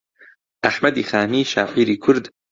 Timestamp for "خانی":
1.09-1.49